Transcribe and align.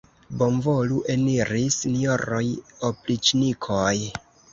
Bonvolu 0.37 1.01
eniri, 1.15 1.61
sinjoroj 1.75 2.41
opriĉnikoj! 2.89 3.93